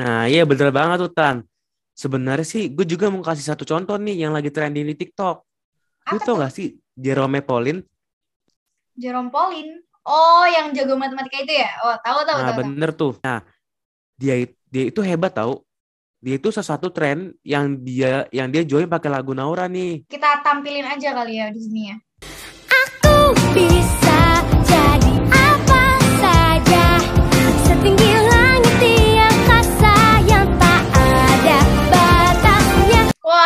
Nah 0.00 0.28
iya 0.28 0.44
bener 0.48 0.68
banget 0.72 1.04
tuh 1.04 1.12
Tan. 1.12 1.36
Sebenarnya 2.02 2.46
sih 2.52 2.62
gue 2.76 2.86
juga 2.92 3.06
mau 3.12 3.22
kasih 3.28 3.44
satu 3.50 3.64
contoh 3.70 3.96
nih 4.04 4.16
yang 4.22 4.32
lagi 4.36 4.50
trending 4.54 4.86
di 4.90 4.94
TikTok. 5.00 5.36
Lu 6.12 6.18
Apa 6.18 6.24
tau 6.24 6.34
tuh? 6.34 6.42
gak 6.42 6.52
sih 6.56 6.66
Jerome 7.04 7.40
Pauline? 7.48 7.80
Jerome 9.02 9.30
Pauline. 9.34 9.72
Oh, 10.04 10.44
yang 10.54 10.66
jago 10.76 10.94
matematika 11.02 11.38
itu 11.44 11.54
ya? 11.62 11.68
Oh, 11.84 11.96
tahu 12.04 12.20
tahu 12.28 12.40
Nah 12.40 12.48
tahu. 12.48 12.58
tahu. 12.64 12.72
bener 12.72 12.90
tuh. 13.00 13.12
Nah 13.24 13.38
dia 14.20 14.34
dia 14.72 14.84
itu 14.90 15.00
hebat 15.04 15.32
tau. 15.38 15.64
Dia 16.24 16.34
itu 16.40 16.48
salah 16.54 16.70
satu 16.76 16.88
tren 16.96 17.18
yang 17.46 17.66
dia 17.86 18.26
yang 18.34 18.48
dia 18.52 18.62
join 18.70 18.88
pakai 18.90 19.10
lagu 19.12 19.32
Naura 19.38 19.66
nih. 19.70 20.04
Kita 20.12 20.30
tampilin 20.44 20.84
aja 20.94 21.08
kali 21.18 21.32
ya 21.40 21.46
di 21.54 21.60
sini 21.64 21.80
ya. 21.92 21.96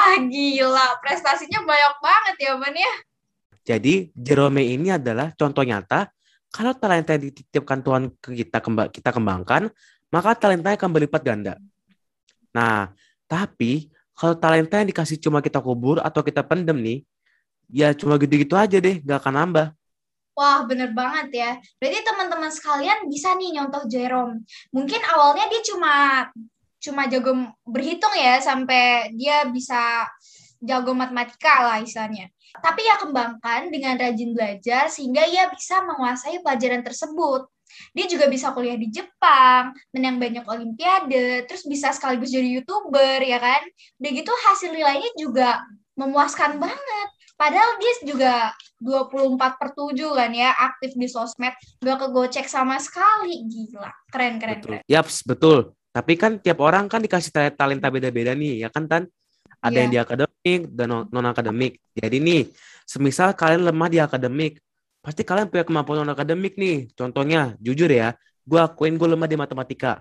Wah, 0.02 0.18
gila. 0.18 0.98
Prestasinya 0.98 1.62
banyak 1.62 1.94
banget 2.02 2.36
ya, 2.42 2.52
Ban 2.58 2.74
ya. 2.74 2.94
Jadi 3.62 4.10
Jerome 4.18 4.66
ini 4.66 4.90
adalah 4.90 5.30
contoh 5.38 5.62
nyata 5.62 6.10
kalau 6.50 6.74
talenta 6.74 7.14
yang 7.14 7.30
dititipkan 7.30 7.78
Tuhan 7.86 8.10
ke 8.18 8.34
kita 8.42 8.58
kemba- 8.58 8.90
kita 8.90 9.14
kembangkan, 9.14 9.70
maka 10.10 10.34
talentanya 10.34 10.74
akan 10.74 10.90
berlipat 10.90 11.22
ganda. 11.22 11.54
Nah, 12.50 12.90
tapi 13.30 13.94
kalau 14.18 14.34
talenta 14.34 14.82
yang 14.82 14.90
dikasih 14.90 15.22
cuma 15.22 15.38
kita 15.38 15.62
kubur 15.62 16.02
atau 16.02 16.26
kita 16.26 16.42
pendem 16.42 16.82
nih, 16.82 16.98
ya 17.70 17.94
cuma 17.94 18.18
gitu-gitu 18.18 18.58
aja 18.58 18.82
deh, 18.82 18.98
gak 19.06 19.22
akan 19.22 19.34
nambah. 19.38 19.66
Wah, 20.34 20.66
bener 20.66 20.90
banget 20.90 21.28
ya. 21.30 21.50
Berarti 21.78 21.98
teman-teman 22.02 22.50
sekalian 22.50 23.06
bisa 23.06 23.38
nih 23.38 23.54
nyontoh 23.54 23.86
Jerome. 23.86 24.42
Mungkin 24.74 25.00
awalnya 25.14 25.46
dia 25.46 25.62
cuma 25.70 26.26
cuma 26.82 27.06
jago 27.06 27.54
berhitung 27.62 28.10
ya 28.18 28.42
sampai 28.42 29.14
dia 29.14 29.46
bisa 29.46 30.10
jago 30.58 30.90
matematika 30.94 31.62
lah 31.62 31.78
istilahnya. 31.78 32.30
Tapi 32.58 32.84
ya 32.84 33.00
kembangkan 33.00 33.72
dengan 33.72 33.96
rajin 33.96 34.34
belajar 34.36 34.90
sehingga 34.90 35.24
ia 35.24 35.48
bisa 35.48 35.80
menguasai 35.86 36.42
pelajaran 36.42 36.84
tersebut. 36.84 37.48
Dia 37.96 38.04
juga 38.04 38.28
bisa 38.28 38.52
kuliah 38.52 38.76
di 38.76 38.92
Jepang, 38.92 39.72
menang 39.96 40.20
banyak 40.20 40.44
olimpiade, 40.44 41.48
terus 41.48 41.64
bisa 41.64 41.88
sekaligus 41.96 42.28
jadi 42.28 42.60
YouTuber 42.60 43.24
ya 43.24 43.40
kan. 43.40 43.62
Udah 43.96 44.10
gitu 44.12 44.28
hasil 44.28 44.76
nilainya 44.76 45.10
juga 45.16 45.64
memuaskan 45.96 46.60
banget. 46.60 47.08
Padahal 47.40 47.80
dia 47.80 47.92
juga 48.06 48.34
24 48.78 49.58
per 49.58 49.68
7 49.74 49.96
kan 50.14 50.30
ya, 50.30 50.52
aktif 50.52 50.94
di 50.94 51.08
sosmed, 51.08 51.56
gak 51.80 51.98
kegocek 51.98 52.46
sama 52.46 52.76
sekali. 52.78 53.48
Gila, 53.48 53.90
keren, 54.12 54.36
keren, 54.38 54.60
Betul. 54.60 54.70
keren. 54.78 54.82
Yaps, 54.86 55.16
betul. 55.24 55.60
Tapi 55.92 56.16
kan 56.16 56.40
tiap 56.40 56.58
orang 56.64 56.88
kan 56.88 57.04
dikasih 57.04 57.28
ta- 57.28 57.52
talenta 57.52 57.92
beda-beda 57.92 58.32
nih, 58.32 58.64
ya 58.64 58.68
kan 58.72 58.88
Tan? 58.88 59.04
Ada 59.60 59.70
Iya. 59.70 59.80
yang 59.84 59.90
di 59.92 59.98
akademik 60.00 60.60
dan 60.72 60.88
non 61.06 61.26
akademik. 61.28 61.78
Jadi 61.94 62.16
nih, 62.18 62.42
semisal 62.88 63.36
kalian 63.36 63.68
lemah 63.68 63.88
di 63.92 64.00
akademik, 64.00 64.58
pasti 65.04 65.22
kalian 65.22 65.52
punya 65.52 65.62
kemampuan 65.68 66.02
non 66.02 66.10
akademik 66.10 66.56
nih. 66.56 66.90
Contohnya, 66.96 67.54
jujur 67.60 67.92
ya, 67.92 68.16
gue 68.42 68.58
akuin 68.58 68.96
gue 68.96 69.06
lemah 69.06 69.28
di 69.28 69.36
matematika. 69.36 70.00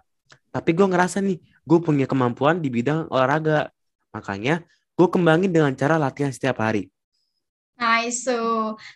Tapi 0.50 0.72
gue 0.74 0.88
ngerasa 0.88 1.20
nih, 1.22 1.38
gue 1.44 1.80
punya 1.84 2.08
kemampuan 2.08 2.64
di 2.64 2.72
bidang 2.72 3.12
olahraga. 3.12 3.70
Makanya, 4.16 4.64
gue 4.96 5.08
kembangin 5.12 5.52
dengan 5.52 5.76
cara 5.76 6.00
latihan 6.00 6.32
setiap 6.32 6.64
hari. 6.64 6.88
Nice. 7.82 8.30
So, 8.30 8.38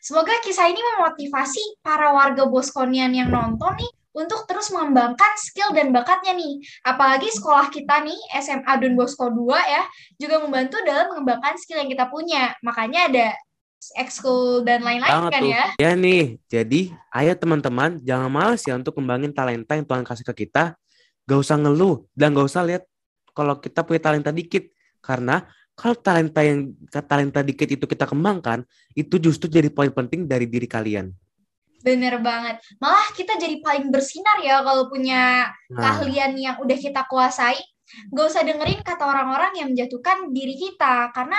semoga 0.01 0.33
kisah 0.45 0.69
ini 0.69 0.77
memotivasi 0.77 1.81
para 1.81 2.13
warga 2.13 2.45
Boskonian 2.45 3.13
yang 3.17 3.33
nonton 3.33 3.81
nih 3.81 3.91
untuk 4.15 4.47
terus 4.47 4.71
mengembangkan 4.71 5.31
skill 5.35 5.75
dan 5.75 5.91
bakatnya 5.91 6.31
nih. 6.33 6.63
Apalagi 6.87 7.27
sekolah 7.35 7.67
kita 7.67 8.01
nih, 8.07 8.15
SMA 8.39 8.73
Don 8.79 8.95
Bosco 8.95 9.27
2 9.27 9.35
ya, 9.59 9.83
juga 10.15 10.39
membantu 10.39 10.79
dalam 10.87 11.11
mengembangkan 11.11 11.59
skill 11.59 11.83
yang 11.83 11.91
kita 11.91 12.07
punya. 12.07 12.55
Makanya 12.63 13.11
ada 13.11 13.27
ekskul 13.93 14.65
dan 14.65 14.81
lain-lain 14.81 15.29
kan 15.29 15.41
tuh. 15.43 15.51
ya. 15.51 15.65
Ya 15.77 15.91
nih, 15.93 16.39
jadi 16.49 16.81
ayo 17.13 17.33
teman-teman 17.37 18.01
jangan 18.01 18.31
malas 18.31 18.65
ya 18.65 18.73
untuk 18.73 18.97
kembangin 18.97 19.29
talenta 19.35 19.77
yang 19.77 19.85
Tuhan 19.85 20.01
kasih 20.07 20.25
ke 20.31 20.47
kita. 20.47 20.73
Gak 21.27 21.39
usah 21.41 21.57
ngeluh 21.59 22.07
dan 22.17 22.33
gak 22.33 22.47
usah 22.49 22.65
lihat 22.65 22.87
kalau 23.35 23.59
kita 23.59 23.85
punya 23.85 24.01
talenta 24.01 24.31
dikit. 24.31 24.71
Karena 25.03 25.45
kalau 25.75 25.93
talenta 25.99 26.41
yang 26.41 26.73
talenta 26.89 27.43
dikit 27.43 27.67
itu 27.67 27.85
kita 27.85 28.07
kembangkan, 28.07 28.63
itu 28.95 29.19
justru 29.19 29.51
jadi 29.51 29.67
poin 29.69 29.91
penting 29.91 30.25
dari 30.25 30.47
diri 30.47 30.65
kalian. 30.65 31.11
Bener 31.85 32.17
banget. 32.17 32.57
Malah 32.81 33.13
kita 33.13 33.37
jadi 33.37 33.61
paling 33.61 33.93
bersinar 33.93 34.41
ya 34.41 34.65
kalau 34.65 34.89
punya 34.89 35.53
Nah, 35.69 36.01
keahlian 36.01 36.33
yang 36.33 36.55
udah 36.57 36.77
kita 36.77 37.05
kuasai. 37.05 37.61
Gak 38.09 38.25
usah 38.25 38.41
dengerin 38.41 38.81
kata 38.81 39.05
orang-orang 39.05 39.53
yang 39.61 39.69
menjatuhkan 39.69 40.33
diri 40.33 40.57
kita. 40.57 41.13
Karena 41.13 41.37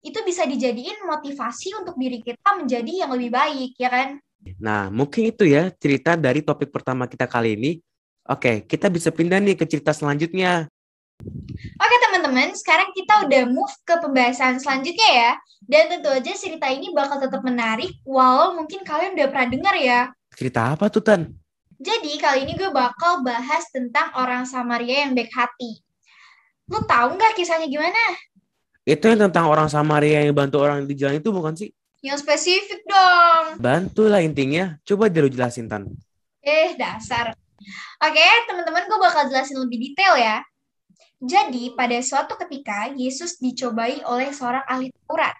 itu 0.00 0.16
bisa 0.24 0.48
dijadiin 0.48 1.04
motivasi 1.04 1.76
untuk 1.76 2.00
diri 2.00 2.24
kita 2.24 2.56
menjadi 2.56 3.04
yang 3.04 3.10
lebih 3.12 3.30
baik, 3.36 3.72
ya 3.76 3.90
kan? 3.92 4.10
nah, 4.62 4.86
mungkin 4.94 5.34
itu 5.34 5.42
ya 5.42 5.74
cerita 5.74 6.14
dari 6.14 6.38
topik 6.38 6.70
pertama 6.70 7.10
kita 7.10 7.26
kali 7.26 7.58
ini. 7.58 7.82
Oke, 8.30 8.62
kita 8.62 8.86
bisa 8.86 9.10
pindah 9.10 9.42
nih 9.42 9.58
ke 9.58 9.66
cerita 9.66 9.90
selanjutnya. 9.90 10.70
Oke 11.82 11.96
teman-teman, 12.26 12.58
sekarang 12.58 12.90
kita 12.90 13.14
udah 13.22 13.42
move 13.46 13.74
ke 13.86 13.94
pembahasan 14.02 14.58
selanjutnya 14.58 15.10
ya. 15.14 15.32
Dan 15.62 15.90
tentu 15.90 16.10
aja 16.10 16.32
cerita 16.34 16.66
ini 16.70 16.90
bakal 16.90 17.22
tetap 17.22 17.42
menarik, 17.46 17.94
walau 18.02 18.58
mungkin 18.58 18.82
kalian 18.82 19.14
udah 19.14 19.28
pernah 19.30 19.46
dengar 19.46 19.74
ya. 19.78 20.00
Cerita 20.34 20.74
apa 20.74 20.90
tuh, 20.90 21.02
Tan? 21.06 21.30
Jadi 21.78 22.18
kali 22.18 22.50
ini 22.50 22.58
gue 22.58 22.70
bakal 22.74 23.22
bahas 23.22 23.62
tentang 23.70 24.10
orang 24.18 24.42
Samaria 24.42 25.06
yang 25.06 25.14
baik 25.14 25.30
hati. 25.30 25.82
Lu 26.66 26.82
tahu 26.82 27.14
nggak 27.14 27.38
kisahnya 27.38 27.70
gimana? 27.70 28.02
Itu 28.82 29.06
yang 29.06 29.30
tentang 29.30 29.46
orang 29.46 29.70
Samaria 29.70 30.26
yang 30.26 30.34
bantu 30.34 30.62
orang 30.62 30.82
di 30.82 30.98
jalan 30.98 31.22
itu 31.22 31.30
bukan 31.30 31.54
sih? 31.54 31.70
Yang 32.02 32.26
spesifik 32.26 32.82
dong. 32.86 33.62
Bantulah 33.62 34.22
intinya. 34.22 34.78
Coba 34.82 35.06
dia 35.06 35.22
lu 35.22 35.30
jelasin, 35.30 35.70
Tan. 35.70 35.86
Eh, 36.42 36.74
dasar. 36.74 37.34
Oke, 38.02 38.28
teman-teman 38.50 38.86
gue 38.86 38.98
bakal 38.98 39.30
jelasin 39.30 39.58
lebih 39.62 39.78
detail 39.90 40.14
ya. 40.18 40.38
Jadi, 41.16 41.72
pada 41.72 41.96
suatu 42.04 42.36
ketika, 42.36 42.92
Yesus 42.92 43.40
dicobai 43.40 44.04
oleh 44.04 44.30
seorang 44.30 44.64
ahli 44.68 44.92
Taurat. 45.08 45.34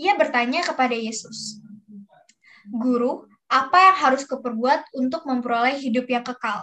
Ia 0.00 0.16
bertanya 0.16 0.64
kepada 0.64 0.96
Yesus, 0.96 1.60
Guru, 2.68 3.24
apa 3.50 3.90
yang 3.90 3.96
harus 3.98 4.22
kuperbuat 4.28 4.94
untuk 4.94 5.26
memperoleh 5.26 5.74
hidup 5.80 6.06
yang 6.06 6.22
kekal? 6.22 6.62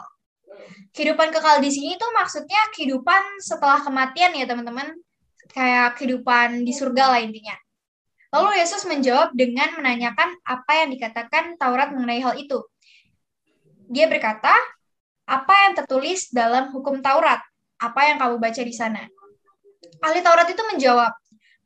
Kehidupan 0.95 1.29
kekal 1.36 1.59
di 1.59 1.69
sini 1.69 2.00
tuh 2.00 2.09
maksudnya 2.15 2.57
kehidupan 2.74 3.43
setelah 3.43 3.83
kematian 3.83 4.33
ya 4.33 4.47
teman-teman. 4.47 4.95
Kayak 5.51 6.00
kehidupan 6.00 6.63
di 6.63 6.74
surga 6.75 7.12
lah 7.12 7.19
intinya. 7.24 7.55
Lalu 8.36 8.59
Yesus 8.59 8.83
menjawab 8.83 9.31
dengan 9.36 9.75
menanyakan 9.79 10.36
apa 10.43 10.71
yang 10.83 10.89
dikatakan 10.91 11.55
Taurat 11.55 11.91
mengenai 11.95 12.19
hal 12.19 12.36
itu. 12.36 12.59
Dia 13.88 14.12
berkata, 14.12 14.51
apa 15.27 15.53
yang 15.67 15.74
tertulis 15.79 16.31
dalam 16.31 16.71
hukum 16.75 17.00
Taurat? 17.00 17.39
Apa 17.77 18.10
yang 18.10 18.17
kamu 18.17 18.41
baca 18.41 18.62
di 18.62 18.74
sana? 18.74 19.05
Ahli 20.01 20.22
Taurat 20.25 20.50
itu 20.50 20.62
menjawab, 20.74 21.13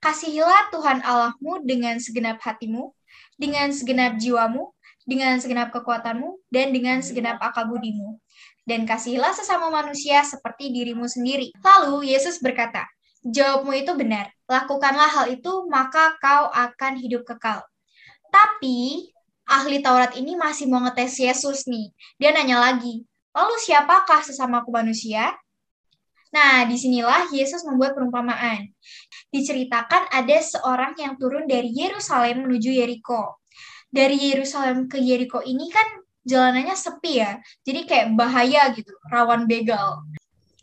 Kasihilah 0.02 0.74
Tuhan 0.74 1.06
Allahmu 1.06 1.62
dengan 1.62 2.02
segenap 2.02 2.42
hatimu, 2.42 2.90
dengan 3.38 3.70
segenap 3.70 4.18
jiwamu, 4.18 4.74
dengan 5.06 5.38
segenap 5.38 5.70
kekuatanmu, 5.70 6.42
dan 6.50 6.74
dengan 6.74 7.06
segenap 7.06 7.38
akal 7.38 7.70
budimu. 7.70 8.18
Dan 8.66 8.90
kasihilah 8.90 9.30
sesama 9.34 9.70
manusia 9.70 10.26
seperti 10.26 10.74
dirimu 10.74 11.06
sendiri. 11.06 11.54
Lalu 11.62 12.18
Yesus 12.18 12.42
berkata, 12.42 12.90
Jawabmu 13.22 13.78
itu 13.78 13.94
benar. 13.94 14.34
Lakukanlah 14.50 15.06
hal 15.06 15.26
itu, 15.38 15.70
maka 15.70 16.18
kau 16.18 16.50
akan 16.50 16.98
hidup 16.98 17.22
kekal. 17.22 17.62
Tapi 18.34 19.14
ahli 19.46 19.86
Taurat 19.86 20.18
ini 20.18 20.34
masih 20.34 20.66
mau 20.66 20.82
ngetes 20.82 21.22
Yesus 21.22 21.70
nih. 21.70 21.94
Dia 22.18 22.34
nanya 22.34 22.58
lagi, 22.58 23.06
lalu 23.38 23.56
siapakah 23.62 24.26
sesamaku 24.26 24.74
manusia? 24.74 25.38
Nah, 26.32 26.64
di 26.64 26.80
sinilah 26.80 27.28
Yesus 27.36 27.68
membuat 27.68 27.92
perumpamaan. 27.92 28.72
Diceritakan 29.32 30.08
ada 30.12 30.38
seorang 30.40 30.96
yang 30.96 31.20
turun 31.20 31.44
dari 31.44 31.72
Yerusalem 31.76 32.48
menuju 32.48 32.72
Yeriko. 32.72 33.44
Dari 33.92 34.16
Yerusalem 34.32 34.88
ke 34.88 34.96
Yeriko 34.96 35.44
ini 35.44 35.68
kan 35.68 35.84
jalanannya 36.24 36.76
sepi 36.78 37.20
ya, 37.20 37.36
jadi 37.68 37.84
kayak 37.84 38.08
bahaya 38.16 38.72
gitu, 38.72 38.96
rawan 39.12 39.44
begal. 39.44 40.08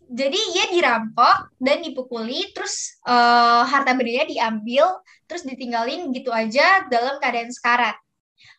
Jadi 0.09 0.41
ia 0.57 0.73
dirampok 0.73 1.53
dan 1.61 1.85
dipukuli, 1.85 2.49
terus 2.57 2.97
eh, 3.05 3.63
harta 3.69 3.93
bendanya 3.93 4.25
diambil, 4.25 5.05
terus 5.29 5.45
ditinggalin 5.45 6.09
gitu 6.17 6.33
aja 6.33 6.89
dalam 6.89 7.21
keadaan 7.21 7.53
sekarat. 7.53 8.01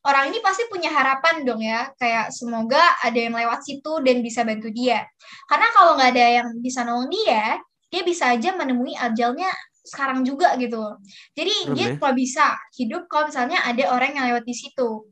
Orang 0.04 0.32
ini 0.32 0.40
pasti 0.40 0.68
punya 0.72 0.92
harapan 0.92 1.44
dong 1.44 1.60
ya, 1.60 1.92
kayak 2.00 2.32
semoga 2.32 2.80
ada 3.04 3.20
yang 3.20 3.36
lewat 3.36 3.64
situ 3.64 4.00
dan 4.04 4.24
bisa 4.24 4.48
bantu 4.48 4.72
dia. 4.72 5.04
Karena 5.48 5.68
kalau 5.76 6.00
nggak 6.00 6.10
ada 6.16 6.26
yang 6.42 6.48
bisa 6.64 6.88
nolong 6.88 7.12
dia, 7.12 7.60
dia 7.90 8.02
bisa 8.06 8.32
aja 8.32 8.56
menemui 8.56 8.96
ajalnya 8.96 9.50
sekarang 9.84 10.22
juga 10.22 10.54
gitu. 10.62 11.00
Jadi 11.34 11.56
Serem 11.66 11.76
dia 11.76 11.88
kalau 11.98 12.14
bisa 12.14 12.46
hidup 12.78 13.10
kalau 13.10 13.32
misalnya 13.32 13.60
ada 13.66 13.84
orang 13.90 14.16
yang 14.16 14.26
lewat 14.30 14.46
di 14.46 14.56
situ. 14.56 15.10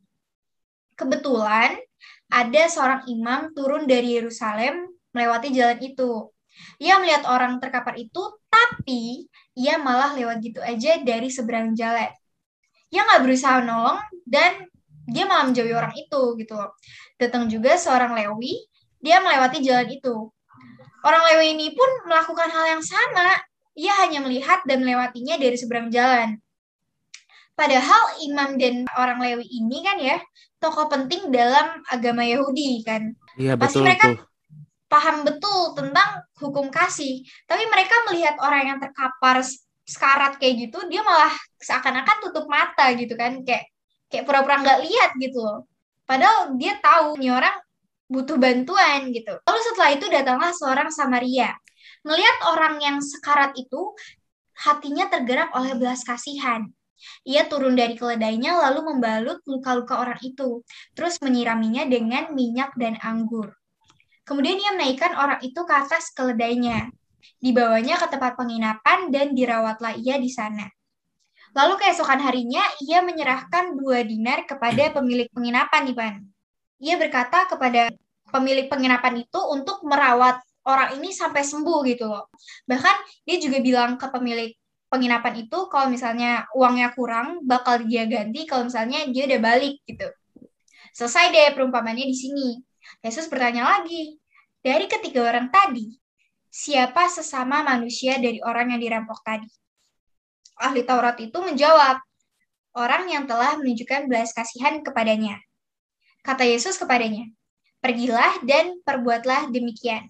Kebetulan 0.98 1.78
ada 2.28 2.64
seorang 2.68 3.08
imam 3.08 3.56
turun 3.56 3.88
dari 3.88 4.20
Yerusalem 4.20 4.88
melewati 5.16 5.50
jalan 5.56 5.80
itu. 5.82 6.30
Ia 6.82 6.98
melihat 6.98 7.30
orang 7.30 7.62
terkapar 7.62 7.98
itu, 8.02 8.22
tapi 8.50 9.30
ia 9.54 9.78
malah 9.78 10.14
lewat 10.14 10.42
gitu 10.42 10.60
aja 10.62 11.02
dari 11.02 11.30
seberang 11.30 11.74
jalan. 11.78 12.10
Ia 12.94 13.02
nggak 13.04 13.22
berusaha 13.28 13.64
nolong 13.64 14.00
dan 14.24 14.68
dia 15.08 15.24
malah 15.24 15.48
menjauhi 15.48 15.72
orang 15.72 15.96
itu 15.96 16.22
gitu. 16.40 16.56
Datang 17.16 17.48
juga 17.48 17.80
seorang 17.80 18.16
Lewi, 18.16 18.60
dia 19.00 19.24
melewati 19.24 19.64
jalan 19.64 19.88
itu. 19.88 20.32
Orang 21.04 21.24
Lewi 21.32 21.56
ini 21.56 21.72
pun 21.72 21.88
melakukan 22.08 22.52
hal 22.52 22.78
yang 22.78 22.84
sama. 22.84 23.40
Ia 23.78 23.94
hanya 24.04 24.20
melihat 24.26 24.66
dan 24.68 24.84
melewatinya 24.84 25.38
dari 25.40 25.56
seberang 25.56 25.88
jalan. 25.94 26.42
Padahal 27.58 28.22
imam 28.22 28.60
dan 28.62 28.86
orang 29.00 29.18
Lewi 29.18 29.46
ini 29.48 29.82
kan 29.82 29.98
ya 29.98 30.22
tokoh 30.62 30.90
penting 30.90 31.30
dalam 31.34 31.82
agama 31.90 32.26
Yahudi 32.26 32.86
kan. 32.86 33.14
Iya, 33.38 33.58
Pasti 33.58 33.78
betul 33.78 33.84
mereka 33.86 34.06
tuh. 34.14 34.20
paham 34.90 35.18
betul 35.26 35.62
tentang 35.78 36.10
hukum 36.42 36.70
kasih. 36.70 37.22
Tapi 37.46 37.64
mereka 37.70 37.96
melihat 38.10 38.36
orang 38.42 38.76
yang 38.76 38.80
terkapar 38.82 39.42
sekarat 39.88 40.36
kayak 40.36 40.68
gitu, 40.68 40.84
dia 40.92 41.00
malah 41.02 41.32
seakan-akan 41.64 42.18
tutup 42.28 42.46
mata 42.52 42.92
gitu 42.94 43.16
kan, 43.16 43.40
kayak 43.48 43.72
kayak 44.12 44.24
pura-pura 44.28 44.60
nggak 44.60 44.80
lihat 44.84 45.12
gitu 45.16 45.40
loh. 45.40 45.64
Padahal 46.04 46.56
dia 46.60 46.76
tahu 46.84 47.16
nih 47.20 47.32
orang 47.32 47.56
butuh 48.08 48.36
bantuan 48.40 49.12
gitu. 49.12 49.36
Lalu 49.44 49.60
setelah 49.64 49.90
itu 49.96 50.06
datanglah 50.08 50.52
seorang 50.56 50.90
Samaria. 50.92 51.56
Ngelihat 52.04 52.38
orang 52.52 52.76
yang 52.80 52.98
sekarat 53.04 53.52
itu, 53.60 53.96
hatinya 54.56 55.12
tergerak 55.12 55.52
oleh 55.56 55.76
belas 55.76 56.04
kasihan. 56.08 56.68
Ia 57.28 57.46
turun 57.46 57.78
dari 57.78 57.94
keledainya 57.94 58.58
lalu 58.58 58.96
membalut 58.96 59.44
luka-luka 59.46 60.02
orang 60.02 60.18
itu, 60.24 60.66
terus 60.98 61.20
menyiraminya 61.22 61.86
dengan 61.86 62.32
minyak 62.34 62.74
dan 62.80 62.98
anggur. 63.04 63.54
Kemudian 64.26 64.60
ia 64.60 64.72
menaikkan 64.74 65.14
orang 65.16 65.40
itu 65.46 65.62
ke 65.64 65.74
atas 65.76 66.12
keledainya. 66.12 66.90
Dibawanya 67.38 68.02
ke 68.02 68.08
tempat 68.10 68.34
penginapan 68.34 69.14
dan 69.14 69.38
dirawatlah 69.38 70.00
ia 70.00 70.18
di 70.18 70.32
sana. 70.32 70.66
Lalu 71.56 71.80
keesokan 71.82 72.22
harinya 72.22 72.62
ia 72.84 73.02
menyerahkan 73.02 73.78
dua 73.78 74.06
dinar 74.06 74.46
kepada 74.46 74.94
pemilik 74.94 75.30
penginapan, 75.34 75.90
Ivan. 75.90 76.16
Ia 76.78 77.00
berkata 77.02 77.50
kepada 77.50 77.90
pemilik 78.30 78.68
penginapan 78.70 79.24
itu 79.26 79.40
untuk 79.50 79.82
merawat 79.88 80.44
orang 80.68 81.00
ini 81.00 81.16
sampai 81.16 81.42
sembuh 81.42 81.80
gitu 81.88 82.12
loh. 82.12 82.28
Bahkan 82.68 82.96
dia 83.24 83.38
juga 83.40 83.58
bilang 83.64 83.96
ke 83.96 84.06
pemilik 84.12 84.52
penginapan 84.92 85.48
itu 85.48 85.68
kalau 85.72 85.88
misalnya 85.88 86.48
uangnya 86.56 86.92
kurang 86.96 87.44
bakal 87.44 87.80
dia 87.84 88.08
ganti 88.08 88.44
kalau 88.44 88.68
misalnya 88.68 89.08
dia 89.08 89.28
udah 89.28 89.40
balik 89.40 89.80
gitu. 89.88 90.08
Selesai 90.92 91.32
deh 91.32 91.48
perumpamannya 91.56 92.06
di 92.08 92.16
sini. 92.16 92.48
Yesus 93.04 93.28
bertanya 93.30 93.68
lagi, 93.68 94.18
dari 94.64 94.90
ketiga 94.90 95.28
orang 95.30 95.54
tadi, 95.54 95.92
siapa 96.52 97.08
sesama 97.12 97.64
manusia 97.64 98.18
dari 98.18 98.42
orang 98.44 98.76
yang 98.76 98.82
dirampok 98.82 99.20
tadi? 99.24 99.50
Ahli 100.58 100.82
Taurat 100.82 101.18
itu 101.22 101.38
menjawab, 101.38 102.02
orang 102.74 103.10
yang 103.10 103.30
telah 103.30 103.58
menunjukkan 103.62 104.10
belas 104.10 104.34
kasihan 104.34 104.82
kepadanya. 104.82 105.38
Kata 106.26 106.44
Yesus 106.44 106.76
kepadanya, 106.82 107.30
pergilah 107.80 108.42
dan 108.42 108.82
perbuatlah 108.82 109.54
demikian. 109.54 110.10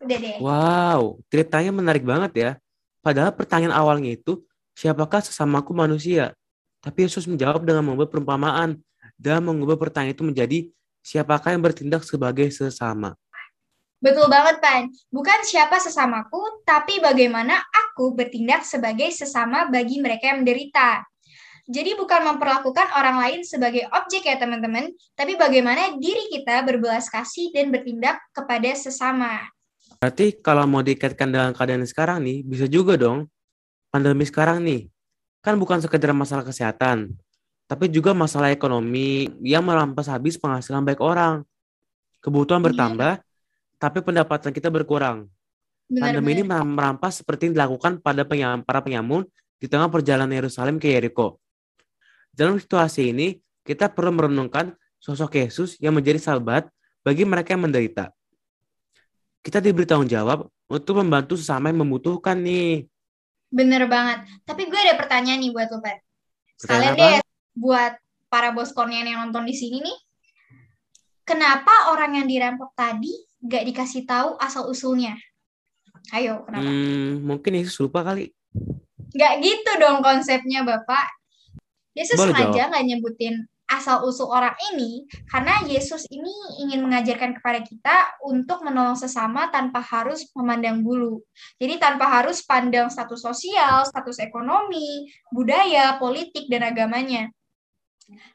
Udah 0.00 0.18
deh. 0.18 0.38
Wow, 0.38 1.18
ceritanya 1.32 1.72
menarik 1.74 2.04
banget 2.06 2.32
ya. 2.36 2.50
Padahal 3.02 3.34
pertanyaan 3.34 3.74
awalnya 3.74 4.14
itu, 4.14 4.42
siapakah 4.76 5.22
sesamaku 5.24 5.72
manusia? 5.72 6.34
Tapi 6.84 7.08
Yesus 7.08 7.26
menjawab 7.26 7.66
dengan 7.66 7.82
membuat 7.82 8.14
perumpamaan 8.14 8.78
dan 9.18 9.42
mengubah 9.42 9.74
pertanyaan 9.74 10.14
itu 10.14 10.24
menjadi 10.26 10.58
siapakah 11.02 11.54
yang 11.54 11.62
bertindak 11.62 12.02
sebagai 12.02 12.46
sesama. 12.50 13.14
Betul 13.96 14.28
banget, 14.28 14.60
Pan. 14.60 14.92
Bukan 15.08 15.40
siapa 15.42 15.80
sesamaku, 15.80 16.62
tapi 16.68 17.00
bagaimana 17.00 17.56
aku 17.72 18.12
bertindak 18.12 18.62
sebagai 18.62 19.08
sesama 19.08 19.72
bagi 19.72 20.04
mereka 20.04 20.30
yang 20.32 20.44
menderita. 20.44 21.00
Jadi 21.66 21.98
bukan 21.98 22.22
memperlakukan 22.22 22.94
orang 22.94 23.18
lain 23.18 23.40
sebagai 23.42 23.90
objek 23.90 24.22
ya 24.30 24.38
teman-teman, 24.38 24.86
tapi 25.18 25.34
bagaimana 25.34 25.98
diri 25.98 26.30
kita 26.30 26.62
berbelas 26.62 27.10
kasih 27.10 27.50
dan 27.50 27.74
bertindak 27.74 28.22
kepada 28.30 28.70
sesama. 28.78 29.50
Berarti 29.98 30.38
kalau 30.38 30.62
mau 30.70 30.84
dikaitkan 30.84 31.26
dengan 31.26 31.50
keadaan 31.50 31.82
sekarang 31.82 32.22
nih, 32.22 32.46
bisa 32.46 32.70
juga 32.70 32.94
dong. 32.94 33.26
Pandemi 33.90 34.22
sekarang 34.22 34.62
nih, 34.62 34.86
kan 35.42 35.58
bukan 35.58 35.82
sekedar 35.82 36.14
masalah 36.14 36.46
kesehatan, 36.46 37.10
tapi 37.66 37.90
juga 37.90 38.14
masalah 38.14 38.54
ekonomi 38.54 39.26
yang 39.42 39.66
merampas 39.66 40.06
habis 40.06 40.38
penghasilan 40.38 40.86
baik 40.86 41.02
orang. 41.02 41.42
Kebutuhan 42.22 42.62
Iya. 42.62 42.66
bertambah, 42.70 43.12
tapi 43.76 44.00
pendapatan 44.00 44.52
kita 44.52 44.72
berkurang. 44.72 45.28
Pandemi 45.86 46.34
ini 46.34 46.42
Benar-benar. 46.42 46.66
merampas 46.98 47.22
seperti 47.22 47.46
yang 47.46 47.54
dilakukan 47.62 48.02
pada 48.02 48.26
penyam, 48.26 48.58
para 48.66 48.82
penyamun 48.82 49.22
di 49.62 49.70
tengah 49.70 49.86
perjalanan 49.86 50.34
Yerusalem 50.34 50.82
ke 50.82 50.90
Yeriko. 50.90 51.38
Dalam 52.34 52.58
situasi 52.58 53.14
ini, 53.14 53.38
kita 53.62 53.88
perlu 53.88 54.10
merenungkan 54.12 54.74
sosok 54.98 55.38
Yesus 55.38 55.78
yang 55.78 55.94
menjadi 55.94 56.18
sahabat 56.18 56.66
bagi 57.06 57.22
mereka 57.22 57.54
yang 57.54 57.70
menderita. 57.70 58.10
Kita 59.46 59.62
diberi 59.62 59.86
tanggung 59.86 60.10
jawab 60.10 60.50
untuk 60.66 60.98
membantu 60.98 61.38
sesama 61.38 61.70
yang 61.70 61.86
membutuhkan 61.86 62.34
nih. 62.34 62.90
Bener 63.46 63.86
banget. 63.86 64.26
Tapi 64.42 64.66
gue 64.66 64.80
ada 64.90 64.98
pertanyaan 64.98 65.38
nih 65.38 65.54
buat 65.54 65.70
lo. 65.70 65.78
Pertanyaan 65.78 66.02
Sekalian 66.58 66.94
deh 66.98 67.16
buat 67.54 67.92
para 68.26 68.50
bos 68.50 68.74
kornian 68.74 69.06
yang 69.06 69.22
nonton 69.22 69.46
di 69.46 69.54
sini 69.54 69.86
nih. 69.86 69.98
Kenapa 71.22 71.94
orang 71.94 72.22
yang 72.22 72.26
dirampok 72.26 72.74
tadi 72.74 73.25
gak 73.42 73.64
dikasih 73.68 74.08
tahu 74.08 74.38
asal 74.40 74.68
usulnya? 74.70 75.16
Ayo, 76.14 76.46
kenapa? 76.46 76.70
Hmm, 76.70 77.24
mungkin 77.26 77.58
Yesus 77.58 77.76
lupa 77.82 78.06
kali. 78.06 78.30
Gak 79.16 79.34
gitu 79.42 79.70
dong 79.82 80.00
konsepnya, 80.04 80.62
Bapak. 80.62 81.16
Yesus 81.96 82.20
Boleh 82.20 82.36
sengaja 82.36 82.68
nggak 82.68 82.84
nyebutin 82.84 83.48
asal 83.66 84.06
usul 84.06 84.30
orang 84.30 84.54
ini 84.72 85.04
karena 85.26 85.58
Yesus 85.66 86.06
ini 86.06 86.30
ingin 86.62 86.86
mengajarkan 86.86 87.34
kepada 87.34 87.60
kita 87.66 87.96
untuk 88.22 88.62
menolong 88.62 88.94
sesama 88.94 89.50
tanpa 89.50 89.82
harus 89.82 90.30
memandang 90.38 90.86
bulu. 90.86 91.18
Jadi 91.58 91.82
tanpa 91.82 92.06
harus 92.06 92.46
pandang 92.46 92.86
status 92.86 93.18
sosial, 93.18 93.82
status 93.82 94.22
ekonomi, 94.22 95.10
budaya, 95.34 95.98
politik, 95.98 96.46
dan 96.46 96.62
agamanya. 96.62 97.26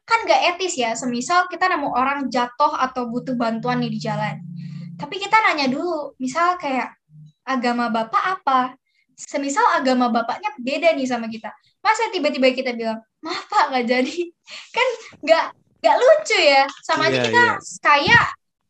Kan 0.03 0.27
gak 0.27 0.55
etis 0.55 0.75
ya, 0.75 0.91
semisal 0.99 1.47
kita 1.47 1.71
nemu 1.71 1.95
orang 1.95 2.27
jatuh 2.27 2.75
atau 2.75 3.07
butuh 3.07 3.39
bantuan 3.39 3.79
nih 3.79 3.91
di 3.95 3.99
jalan. 4.03 4.35
Tapi 5.01 5.15
kita 5.17 5.33
nanya 5.49 5.65
dulu, 5.65 6.13
misal 6.21 6.61
kayak 6.61 6.93
agama 7.41 7.89
bapak 7.89 8.23
apa? 8.37 8.77
Semisal 9.17 9.65
agama 9.73 10.13
bapaknya 10.13 10.53
beda 10.61 10.93
nih 10.93 11.09
sama 11.09 11.25
kita. 11.25 11.49
Masa 11.81 12.13
tiba-tiba 12.13 12.53
kita 12.53 12.77
bilang, 12.77 13.01
maaf 13.25 13.49
pak 13.49 13.73
nggak 13.73 13.85
jadi? 13.89 14.17
Kan 14.75 14.87
nggak 15.25 15.45
nggak 15.81 15.97
lucu 15.97 16.37
ya. 16.37 16.63
Sama 16.85 17.09
aja 17.09 17.17
Iya, 17.17 17.25
kita 17.25 17.43
iya. 17.43 17.53
kayak 17.81 18.25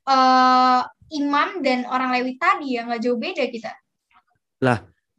eh, 0.07 0.81
imam 1.19 1.59
dan 1.59 1.83
orang 1.91 2.15
Lewi 2.15 2.39
tadi 2.39 2.79
ya 2.79 2.87
nggak 2.87 3.03
jauh 3.03 3.19
beda 3.19 3.43
kita. 3.51 3.75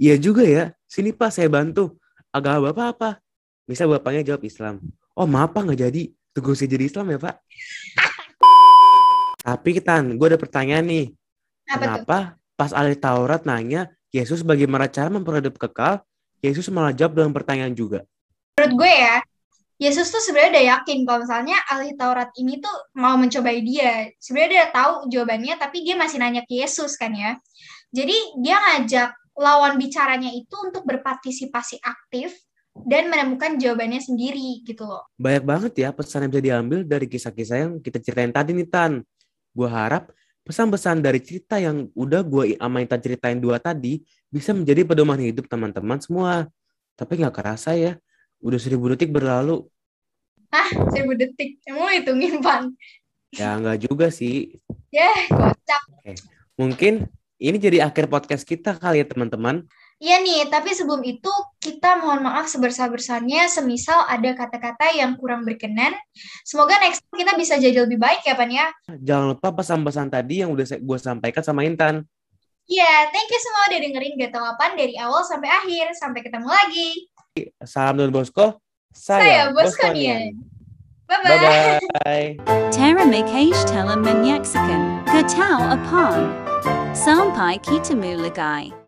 Iya 0.02 0.18
juga 0.18 0.42
ya. 0.42 0.74
Sini 0.90 1.14
Pak, 1.14 1.30
saya 1.30 1.46
bantu. 1.46 1.94
Agama 2.34 2.74
Bapak 2.74 2.86
apa? 2.98 3.10
Misal 3.70 3.86
bapaknya 3.86 4.34
jawab 4.34 4.42
Islam. 4.42 4.82
Oh 5.14 5.30
maaf 5.30 5.54
Pak, 5.54 5.62
nggak 5.62 5.78
jadi. 5.78 6.02
Tunggu 6.34 6.58
saya 6.58 6.74
jadi 6.74 6.90
Islam 6.90 7.06
ya 7.14 7.18
Pak. 7.22 7.36
Tapi 9.42 9.82
Tan, 9.82 10.14
gue 10.14 10.26
ada 10.30 10.38
pertanyaan 10.38 10.86
nih. 10.86 11.06
Apa 11.66 11.66
tuh? 11.66 11.78
Kenapa 11.82 12.18
pas 12.54 12.70
ahli 12.70 12.94
Taurat 12.94 13.42
nanya 13.42 13.90
Yesus 14.14 14.46
bagaimana 14.46 14.86
cara 14.86 15.10
memperoleh 15.10 15.42
hidup 15.42 15.58
kekal, 15.58 16.04
Yesus 16.38 16.70
malah 16.70 16.94
jawab 16.94 17.18
dengan 17.18 17.32
pertanyaan 17.34 17.74
juga. 17.74 18.06
Menurut 18.54 18.84
gue 18.84 18.92
ya, 18.92 19.16
Yesus 19.82 20.14
tuh 20.14 20.22
sebenarnya 20.22 20.50
udah 20.54 20.66
yakin 20.78 20.98
kalau 21.02 21.18
misalnya 21.26 21.56
ahli 21.66 21.90
Taurat 21.98 22.30
ini 22.38 22.62
tuh 22.62 22.76
mau 22.94 23.18
mencobai 23.18 23.58
dia. 23.66 24.14
Sebenarnya 24.22 24.50
dia 24.50 24.60
udah 24.62 24.70
tahu 24.70 24.92
jawabannya, 25.10 25.54
tapi 25.58 25.82
dia 25.82 25.98
masih 25.98 26.22
nanya 26.22 26.46
ke 26.46 26.62
Yesus 26.62 26.94
kan 26.94 27.10
ya. 27.10 27.34
Jadi 27.90 28.14
dia 28.38 28.62
ngajak 28.62 29.10
lawan 29.34 29.80
bicaranya 29.80 30.30
itu 30.30 30.54
untuk 30.60 30.84
berpartisipasi 30.86 31.80
aktif 31.82 32.36
dan 32.72 33.08
menemukan 33.12 33.56
jawabannya 33.58 34.00
sendiri 34.00 34.64
gitu 34.64 34.86
loh. 34.86 35.08
Banyak 35.16 35.44
banget 35.44 35.72
ya 35.76 35.88
pesan 35.92 36.28
yang 36.28 36.32
bisa 36.32 36.44
diambil 36.44 36.78
dari 36.84 37.06
kisah-kisah 37.08 37.56
yang 37.58 37.72
kita 37.80 37.98
ceritain 38.00 38.32
tadi 38.32 38.56
nih 38.56 38.68
Tan. 38.68 39.02
Gue 39.52 39.68
harap 39.68 40.12
pesan-pesan 40.42 41.04
dari 41.04 41.22
cerita 41.22 41.60
yang 41.60 41.86
udah 41.94 42.26
gue 42.26 42.58
sama 42.58 42.82
Intan 42.82 42.98
ceritain 42.98 43.38
dua 43.38 43.62
tadi 43.62 44.02
bisa 44.26 44.50
menjadi 44.50 44.82
pedoman 44.82 45.20
hidup 45.20 45.46
teman-teman 45.46 46.00
semua. 46.02 46.48
Tapi 46.98 47.20
nggak 47.20 47.36
kerasa 47.36 47.76
ya, 47.76 47.96
udah 48.42 48.58
seribu 48.58 48.92
detik 48.92 49.12
berlalu. 49.12 49.64
Seribu 50.92 51.16
detik, 51.16 51.62
emang 51.64 51.96
hitungin 51.96 52.44
pan. 52.44 52.72
Ya 53.32 53.56
nggak 53.56 53.88
juga 53.88 54.12
sih. 54.12 54.60
Ya, 54.92 55.08
kocak. 55.32 55.82
Mungkin 56.60 57.08
ini 57.40 57.56
jadi 57.56 57.88
akhir 57.88 58.12
podcast 58.12 58.44
kita 58.44 58.76
kali 58.76 59.00
ya 59.00 59.06
teman-teman. 59.08 59.64
Iya 59.96 60.20
nih, 60.20 60.52
tapi 60.52 60.76
sebelum 60.76 61.00
itu 61.06 61.32
kita 61.62 62.02
mohon 62.02 62.26
maaf 62.26 62.50
sebesar-besarnya 62.50 63.46
semisal 63.46 64.02
ada 64.10 64.34
kata-kata 64.34 64.98
yang 64.98 65.14
kurang 65.14 65.46
berkenan. 65.46 65.94
Semoga 66.42 66.74
next 66.82 67.06
time 67.06 67.22
kita 67.22 67.32
bisa 67.38 67.54
jadi 67.54 67.86
lebih 67.86 68.02
baik 68.02 68.26
ya 68.26 68.34
Pan 68.34 68.50
ya. 68.50 68.66
Jangan 68.98 69.38
lupa 69.38 69.54
pesan-pesan 69.54 70.10
tadi 70.10 70.42
yang 70.42 70.50
udah 70.50 70.66
gue 70.66 70.98
sampaikan 70.98 71.46
sama 71.46 71.62
Intan. 71.62 72.02
Iya, 72.66 73.14
thank 73.14 73.30
you 73.30 73.38
semua 73.38 73.62
udah 73.70 73.78
dengerin 73.78 74.18
Gak 74.18 74.30
Tau 74.34 74.42
Apaan 74.42 74.74
dari 74.74 74.98
awal 74.98 75.22
sampai 75.22 75.50
akhir. 75.54 75.94
Sampai 75.94 76.26
ketemu 76.26 76.50
lagi. 76.50 76.90
Salam 77.62 77.94
Don 77.94 78.10
Bosco. 78.10 78.58
Saya 78.90 79.22
Saya, 79.22 79.54
Boskonian. 79.54 80.34
Bye-bye. 81.06 81.78
Bye-bye. 81.78 82.28
Tera 82.74 83.06
Mikesh 83.06 83.62
Telemaniaxican, 83.70 85.06
Gatau 85.06 85.62
Upon. 85.70 86.32
Sampai 86.90 87.62
Kita 87.62 87.94
Mulagai. 87.94 88.74